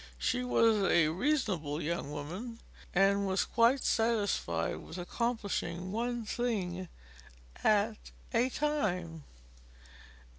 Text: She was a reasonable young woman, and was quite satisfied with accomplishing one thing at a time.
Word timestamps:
She 0.17 0.43
was 0.43 0.77
a 0.85 1.09
reasonable 1.09 1.79
young 1.79 2.11
woman, 2.11 2.57
and 2.91 3.27
was 3.27 3.45
quite 3.45 3.83
satisfied 3.83 4.77
with 4.77 4.97
accomplishing 4.97 5.91
one 5.91 6.25
thing 6.25 6.87
at 7.63 7.99
a 8.33 8.49
time. 8.49 9.23